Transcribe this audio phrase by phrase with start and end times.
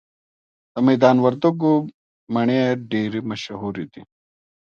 [0.73, 1.73] د میدان وردګو
[2.33, 2.61] مڼې
[2.91, 4.01] ډیرې مشهورې دي